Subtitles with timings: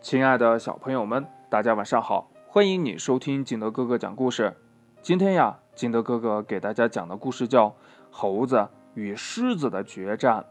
[0.00, 2.30] 亲爱的小朋友们，大家晚上好！
[2.48, 4.56] 欢迎你收听景德哥哥讲故事。
[5.02, 7.68] 今天呀，景德哥哥给大家讲的故事叫
[8.10, 10.46] 《猴子与狮子的决战》。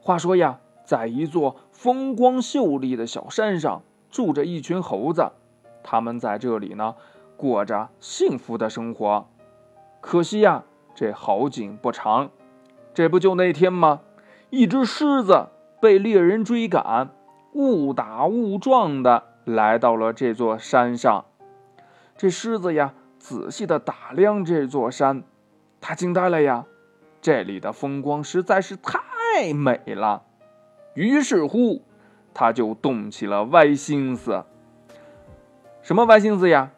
[0.00, 5.30] 话说呀，在一座风光秀丽的小山上，住着一群猴子，
[5.82, 6.94] 他们在这里呢，
[7.36, 9.28] 过着幸福的生活。
[10.00, 10.64] 可惜呀，
[10.94, 12.30] 这好景不长，
[12.94, 14.00] 这不就那天吗？
[14.48, 15.48] 一只狮子
[15.78, 17.10] 被猎人追赶。
[17.52, 21.26] 误打误撞的来到了这座山上，
[22.16, 25.22] 这狮子呀，仔细的打量这座山，
[25.80, 26.64] 他惊呆了呀！
[27.20, 30.22] 这里的风光实在是太美了。
[30.94, 31.82] 于是乎，
[32.34, 34.44] 他就动起了歪心思。
[35.82, 36.70] 什么歪心思呀？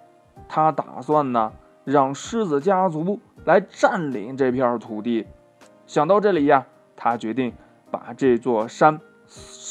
[0.48, 1.52] 他打算呢，
[1.84, 5.26] 让狮子家族来占领这片土地。
[5.86, 6.66] 想到这里呀，
[6.96, 7.52] 他决定
[7.90, 9.00] 把这座山。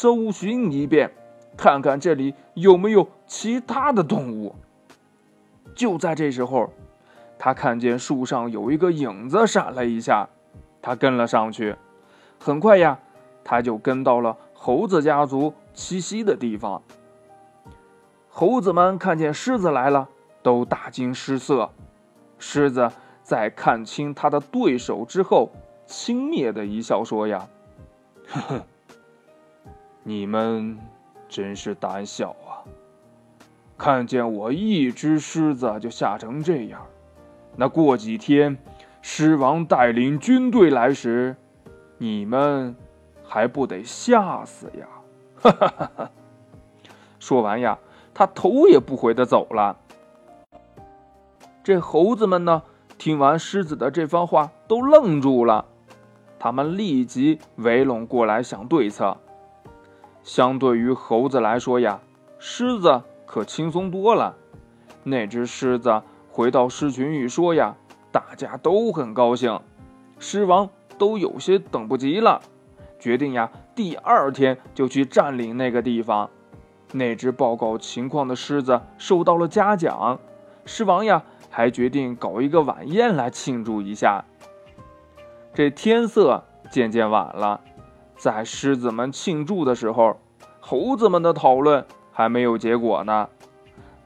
[0.04, 1.14] 搜寻一遍，
[1.56, 4.54] 看看这里有没有其他的动物。
[5.74, 6.74] 就在这时候，
[7.40, 10.28] 他看见树上有一个影子闪了一下，
[10.82, 11.78] 他跟了上去。
[12.38, 13.00] 很快呀，
[13.46, 16.82] 他就跟到了猴子家族栖息的地方。
[18.28, 20.10] 猴子们看见狮子来了，
[20.42, 21.72] 都大惊失色。
[22.38, 25.50] 狮子在看清他的对手之后，
[25.86, 27.48] 轻蔑的一笑说：“呀，
[28.28, 28.62] 呵呵。”
[30.04, 30.78] 你们
[31.30, 32.60] 真是胆小啊！
[33.78, 36.86] 看见我一只狮子就吓成这样，
[37.56, 38.58] 那过几天
[39.02, 41.36] 狮王带领军队来时，
[41.98, 42.76] 你们
[43.24, 44.88] 还不得吓死呀！
[45.36, 46.12] 哈哈哈哈
[47.20, 47.80] 说完呀，
[48.14, 49.78] 他头也不回的走了。
[51.64, 52.64] 这猴子们呢，
[52.98, 55.66] 听完狮子的这番话，都愣住了，
[56.38, 59.18] 他们立即围拢过来想对策。
[60.24, 62.00] 相对于猴子来说呀，
[62.40, 64.36] 狮子可轻松多了。
[65.04, 67.76] 那只狮子回到狮群一说呀，
[68.12, 69.60] 大家都很高兴，
[70.18, 72.42] 狮王都有些等不及了，
[73.00, 76.30] 决定呀，第二天就去占领那个地方。
[76.94, 80.20] 那只报告情况的狮子受到了嘉奖，
[80.64, 84.24] 狮王呀还决定搞一个晚宴来庆祝一下。
[85.54, 87.60] 这天色渐渐晚了。
[88.24, 90.18] 在狮子们庆祝的时候，
[90.62, 93.28] 猴子们的讨论还没有结果呢。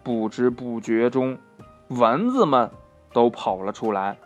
[0.01, 1.37] 不知不觉中，
[1.89, 2.71] 蚊子们
[3.13, 4.17] 都跑了出来。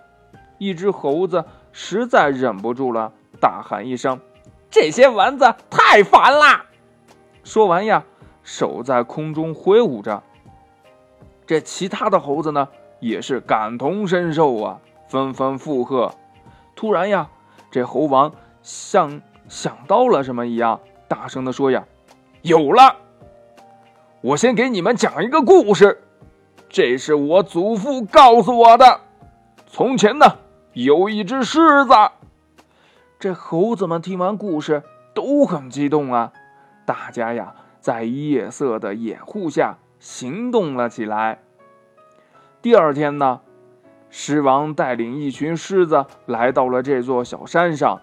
[0.60, 1.44] 一只猴子
[1.74, 4.18] 实在忍不住了，大喊一声
[4.72, 6.68] ：“这些蚊子太烦啦！”
[7.44, 8.06] 说完呀，
[8.44, 10.24] 手在空中挥舞着。
[11.46, 12.70] 这其他的猴子呢，
[13.02, 16.14] 也是感同身受啊，纷纷附和。
[16.78, 17.28] 突然呀，
[17.70, 18.32] 这猴王
[18.62, 19.22] 向。
[19.52, 20.80] 想到了什么一样，
[21.10, 21.84] 大声的说：“呀，
[22.42, 22.96] 有了！
[24.22, 26.02] 我先给你们讲一个故事，
[26.70, 29.02] 这是我祖父告诉我的。
[29.68, 30.38] 从前呢，
[30.72, 31.92] 有一只狮子。
[33.20, 36.32] 这猴子们听完故事都很激动啊，
[36.86, 41.40] 大家呀，在夜色的掩护下行动了起来。
[42.62, 43.42] 第二天呢，
[44.10, 48.00] 狮王带领一群狮子来到了这座小山上。”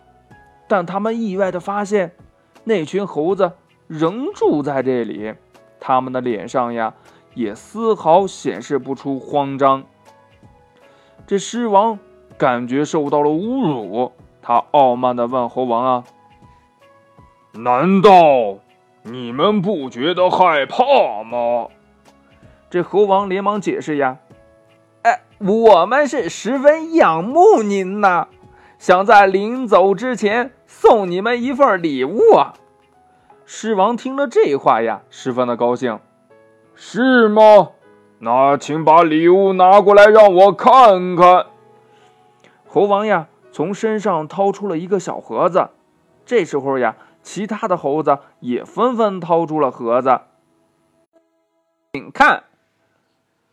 [0.68, 2.14] 但他们意外的发现，
[2.64, 3.52] 那群猴子
[3.86, 5.34] 仍住在这里，
[5.80, 6.94] 他们的脸上呀，
[7.34, 9.84] 也丝毫显示不出慌张。
[11.26, 11.98] 这狮王
[12.36, 14.12] 感觉受到了侮辱，
[14.42, 16.04] 他傲慢的问猴王啊
[17.52, 18.10] ：“难道
[19.02, 21.68] 你们不觉得害怕吗？”
[22.70, 24.18] 这猴王连忙解释呀
[25.02, 28.28] ：“哎，我们是十分仰慕您呐。”
[28.78, 32.54] 想在临走之前送你们一份礼物啊！
[33.44, 35.98] 狮王听了这话呀，十分的高兴。
[36.76, 37.70] 是吗？
[38.20, 41.46] 那请把礼物拿过来让我看看。
[42.68, 45.70] 猴王呀，从身上掏出了一个小盒子。
[46.24, 50.20] 这时候呀，其他的猴子也纷纷掏出了盒子。
[51.92, 52.44] 请看，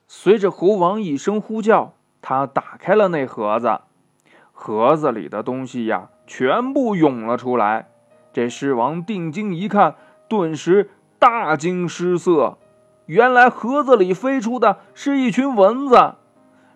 [0.07, 3.79] 随着猴王一声呼叫，他打开了那盒子。
[4.57, 7.89] 盒子里的东西呀，全部涌了出来。
[8.33, 9.95] 这狮王定睛一看，
[10.27, 12.57] 顿时大惊失色。
[13.05, 16.15] 原来盒子里飞出的是一群蚊子。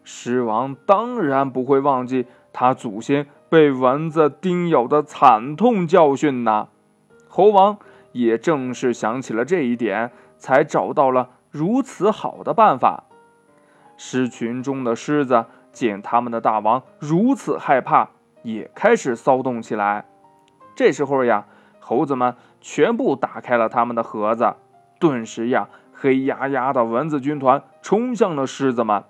[0.03, 6.67] 狮王当然不会忘记他祖先被蚊子叮咬的惨痛教训呐。
[7.27, 7.77] 猴王
[8.11, 13.05] 也正是想起了这一点，才找到了如此好的办法。
[13.97, 15.45] 狮群中的狮子。
[15.79, 18.09] 见他们的大王如此害怕，
[18.43, 20.03] 也开始骚动起来。
[20.75, 21.45] 这时候呀，
[21.79, 24.55] 猴子们全部打开了他们的盒子，
[24.99, 29.05] 顿时呀，黑压压的蚊子军团冲向了狮子们。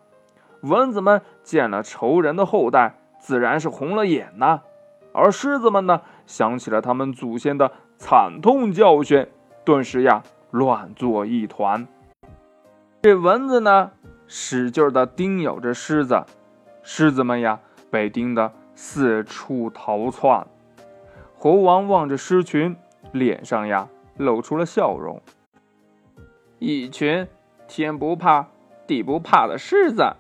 [0.62, 4.62] 蚊子们见了仇人的后代，自然是红了眼呐。
[5.12, 9.26] 而狮子们呢，想起了他们祖先的惨痛教训，
[9.66, 10.22] 顿时呀，
[10.52, 11.88] 乱作一团。
[13.02, 13.90] 这蚊子呢，
[14.28, 16.26] 使劲的叮咬着狮子，
[16.92, 17.60] 狮子们呀，
[17.92, 20.48] 被叮得四处逃窜。
[21.38, 22.76] 猴王望着狮群，
[23.12, 23.88] 脸上呀，
[24.18, 25.22] 露出了笑容。
[26.58, 27.28] 一群
[27.68, 28.48] 天不怕
[28.88, 30.16] 地不怕的狮子，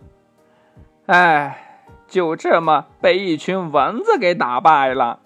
[1.07, 5.21] 哎，就这么被一群蚊子给打败了。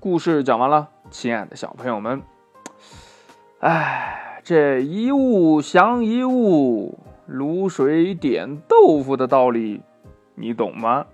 [0.00, 2.22] 故事讲完了，亲爱的小朋友们，
[3.60, 9.82] 哎，这一物降一物，卤水点豆腐的道理，
[10.34, 11.06] 你懂吗？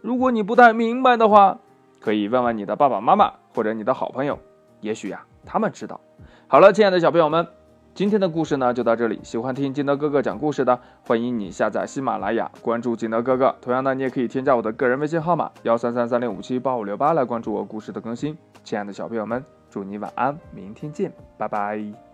[0.00, 1.58] 如果你不太明白的话，
[2.00, 4.38] 可以问问你的爸爸妈妈或者你的好朋友，
[4.80, 6.00] 也许呀，他们知道。
[6.48, 7.46] 好了，亲爱的小朋友们。
[7.94, 9.20] 今天的故事呢就到这里。
[9.22, 13.54] 喜欢听金德哥哥讲故事的，欢迎你下载喜马拉雅，关注金德哥哥。
[13.60, 18.34] 同样呢，你也可以添加我的个人微信号码幺三三三零五七八五六八来关注我故事的更新。
[18.64, 22.11] 亲爱的小朋友们，祝你晚安，明天见，拜拜。